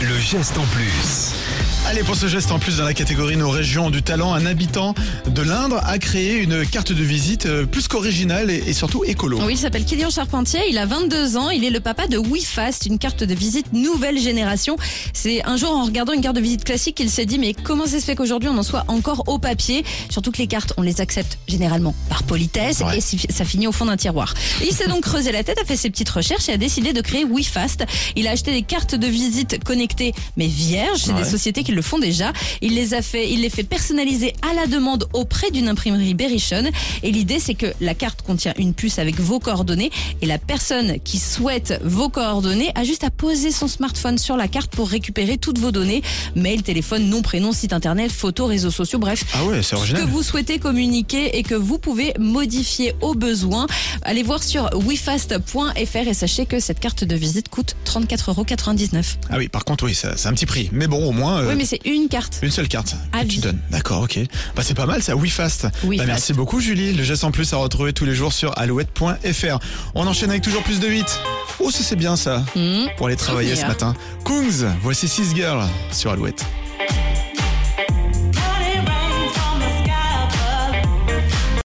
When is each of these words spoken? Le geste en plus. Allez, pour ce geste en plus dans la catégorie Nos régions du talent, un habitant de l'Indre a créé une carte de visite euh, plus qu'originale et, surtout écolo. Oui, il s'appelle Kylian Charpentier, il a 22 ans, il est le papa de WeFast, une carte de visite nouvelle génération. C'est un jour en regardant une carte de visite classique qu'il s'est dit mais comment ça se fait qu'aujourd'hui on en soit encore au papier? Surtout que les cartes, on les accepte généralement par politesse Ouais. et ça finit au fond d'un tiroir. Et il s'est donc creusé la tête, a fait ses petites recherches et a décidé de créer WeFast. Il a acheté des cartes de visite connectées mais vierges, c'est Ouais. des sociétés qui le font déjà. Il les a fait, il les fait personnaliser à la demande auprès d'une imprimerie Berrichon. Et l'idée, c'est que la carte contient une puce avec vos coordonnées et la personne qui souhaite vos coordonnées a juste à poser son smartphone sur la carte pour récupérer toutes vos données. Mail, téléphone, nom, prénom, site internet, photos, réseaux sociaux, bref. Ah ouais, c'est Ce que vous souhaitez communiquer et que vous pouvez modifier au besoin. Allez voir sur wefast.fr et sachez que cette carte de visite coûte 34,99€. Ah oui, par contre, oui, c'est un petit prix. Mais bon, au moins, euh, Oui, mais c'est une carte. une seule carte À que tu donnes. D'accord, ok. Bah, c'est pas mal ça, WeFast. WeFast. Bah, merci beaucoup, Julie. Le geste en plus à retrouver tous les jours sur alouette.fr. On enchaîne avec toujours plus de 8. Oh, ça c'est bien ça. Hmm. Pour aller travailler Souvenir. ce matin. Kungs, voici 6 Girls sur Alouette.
Le 0.00 0.18
geste 0.18 0.56
en 0.56 0.64
plus. 0.66 1.34
Allez, 1.88 2.02
pour 2.02 2.16
ce 2.16 2.26
geste 2.26 2.50
en 2.50 2.58
plus 2.58 2.78
dans 2.78 2.84
la 2.84 2.94
catégorie 2.94 3.36
Nos 3.36 3.48
régions 3.48 3.90
du 3.90 4.02
talent, 4.02 4.34
un 4.34 4.44
habitant 4.44 4.92
de 5.28 5.42
l'Indre 5.42 5.80
a 5.86 5.98
créé 5.98 6.34
une 6.34 6.66
carte 6.66 6.90
de 6.92 7.02
visite 7.04 7.46
euh, 7.46 7.64
plus 7.64 7.86
qu'originale 7.86 8.50
et, 8.50 8.72
surtout 8.72 9.04
écolo. 9.04 9.38
Oui, 9.44 9.52
il 9.52 9.56
s'appelle 9.58 9.84
Kylian 9.84 10.10
Charpentier, 10.10 10.60
il 10.68 10.78
a 10.78 10.86
22 10.86 11.36
ans, 11.36 11.48
il 11.50 11.62
est 11.64 11.70
le 11.70 11.78
papa 11.78 12.08
de 12.08 12.18
WeFast, 12.18 12.86
une 12.86 12.98
carte 12.98 13.22
de 13.22 13.32
visite 13.34 13.72
nouvelle 13.72 14.18
génération. 14.18 14.76
C'est 15.12 15.44
un 15.44 15.56
jour 15.56 15.70
en 15.70 15.84
regardant 15.84 16.12
une 16.12 16.22
carte 16.22 16.34
de 16.34 16.40
visite 16.40 16.64
classique 16.64 16.96
qu'il 16.96 17.08
s'est 17.08 17.24
dit 17.24 17.38
mais 17.38 17.54
comment 17.54 17.86
ça 17.86 18.00
se 18.00 18.04
fait 18.04 18.16
qu'aujourd'hui 18.16 18.48
on 18.48 18.58
en 18.58 18.64
soit 18.64 18.84
encore 18.88 19.22
au 19.28 19.38
papier? 19.38 19.84
Surtout 20.10 20.32
que 20.32 20.38
les 20.38 20.48
cartes, 20.48 20.72
on 20.78 20.82
les 20.82 21.00
accepte 21.00 21.38
généralement 21.46 21.94
par 22.08 22.24
politesse 22.24 22.80
Ouais. 22.80 22.98
et 22.98 23.32
ça 23.32 23.44
finit 23.44 23.68
au 23.68 23.72
fond 23.72 23.84
d'un 23.86 23.96
tiroir. 23.96 24.34
Et 24.60 24.66
il 24.68 24.74
s'est 24.74 24.88
donc 24.88 25.02
creusé 25.04 25.30
la 25.30 25.44
tête, 25.44 25.58
a 25.62 25.64
fait 25.64 25.76
ses 25.76 25.90
petites 25.90 26.10
recherches 26.10 26.48
et 26.48 26.52
a 26.52 26.56
décidé 26.56 26.92
de 26.92 27.00
créer 27.00 27.24
WeFast. 27.24 27.84
Il 28.16 28.26
a 28.26 28.32
acheté 28.32 28.50
des 28.52 28.62
cartes 28.62 28.96
de 28.96 29.06
visite 29.06 29.62
connectées 29.62 30.14
mais 30.36 30.48
vierges, 30.48 31.02
c'est 31.04 31.12
Ouais. 31.12 31.22
des 31.22 31.28
sociétés 31.30 31.62
qui 31.62 31.75
le 31.76 31.82
font 31.82 31.98
déjà. 31.98 32.32
Il 32.62 32.74
les 32.74 32.94
a 32.94 33.02
fait, 33.02 33.30
il 33.30 33.42
les 33.42 33.50
fait 33.50 33.62
personnaliser 33.62 34.34
à 34.42 34.54
la 34.54 34.66
demande 34.66 35.06
auprès 35.12 35.50
d'une 35.52 35.68
imprimerie 35.68 36.14
Berrichon. 36.14 36.64
Et 37.02 37.12
l'idée, 37.12 37.38
c'est 37.38 37.54
que 37.54 37.66
la 37.80 37.94
carte 37.94 38.22
contient 38.22 38.54
une 38.58 38.74
puce 38.74 38.98
avec 38.98 39.20
vos 39.20 39.38
coordonnées 39.38 39.90
et 40.22 40.26
la 40.26 40.38
personne 40.38 40.98
qui 41.04 41.18
souhaite 41.18 41.78
vos 41.84 42.08
coordonnées 42.08 42.72
a 42.74 42.82
juste 42.82 43.04
à 43.04 43.10
poser 43.10 43.50
son 43.52 43.68
smartphone 43.68 44.18
sur 44.18 44.36
la 44.36 44.48
carte 44.48 44.74
pour 44.74 44.88
récupérer 44.88 45.36
toutes 45.36 45.58
vos 45.58 45.70
données. 45.70 46.02
Mail, 46.34 46.62
téléphone, 46.62 47.08
nom, 47.08 47.22
prénom, 47.22 47.52
site 47.52 47.72
internet, 47.72 48.10
photos, 48.10 48.48
réseaux 48.48 48.70
sociaux, 48.70 48.98
bref. 48.98 49.24
Ah 49.34 49.44
ouais, 49.44 49.62
c'est 49.62 49.76
Ce 49.76 49.92
que 49.92 50.00
vous 50.02 50.22
souhaitez 50.22 50.58
communiquer 50.58 51.38
et 51.38 51.42
que 51.42 51.54
vous 51.54 51.78
pouvez 51.78 52.14
modifier 52.18 52.94
au 53.02 53.14
besoin. 53.14 53.66
Allez 54.02 54.22
voir 54.22 54.42
sur 54.42 54.70
wefast.fr 54.74 56.08
et 56.08 56.14
sachez 56.14 56.46
que 56.46 56.58
cette 56.60 56.80
carte 56.80 57.04
de 57.04 57.14
visite 57.14 57.48
coûte 57.50 57.76
34,99€. 57.84 59.16
Ah 59.30 59.36
oui, 59.36 59.48
par 59.48 59.64
contre, 59.64 59.84
oui, 59.84 59.94
c'est 59.94 60.26
un 60.26 60.32
petit 60.32 60.46
prix. 60.46 60.70
Mais 60.72 60.86
bon, 60.86 61.04
au 61.06 61.12
moins, 61.12 61.42
euh, 61.42 61.48
Oui, 61.50 61.54
mais 61.56 61.65
c'est 61.66 61.80
une 61.84 62.08
carte. 62.08 62.38
une 62.42 62.50
seule 62.50 62.68
carte 62.68 62.94
À 63.12 63.22
que 63.24 63.28
tu 63.28 63.40
donnes. 63.40 63.58
D'accord, 63.70 64.02
ok. 64.02 64.18
Bah, 64.54 64.62
c'est 64.64 64.74
pas 64.74 64.86
mal 64.86 65.02
ça, 65.02 65.14
WeFast. 65.14 65.66
WeFast. 65.82 65.98
Bah, 65.98 66.04
merci 66.06 66.32
beaucoup, 66.32 66.60
Julie. 66.60 66.92
Le 66.94 67.02
geste 67.04 67.24
en 67.24 67.30
plus 67.30 67.52
à 67.52 67.56
retrouver 67.56 67.92
tous 67.92 68.04
les 68.04 68.14
jours 68.14 68.32
sur 68.32 68.56
alouette.fr. 68.58 69.58
On 69.94 70.06
enchaîne 70.06 70.30
avec 70.30 70.42
toujours 70.42 70.62
plus 70.62 70.80
de 70.80 70.88
8. 70.88 71.04
Oh, 71.60 71.70
ça 71.70 71.82
c'est 71.82 71.96
bien 71.96 72.16
ça. 72.16 72.44
Hmm. 72.54 72.86
Pour 72.96 73.06
aller 73.08 73.16
travailler 73.16 73.50
Souvenir. 73.56 73.64
ce 73.66 73.84
matin. 73.84 73.94
Kungs, 74.24 74.66
voici 74.82 75.08
6 75.08 75.34
Girls 75.34 75.66
sur 75.92 76.10
Alouette. 76.10 76.44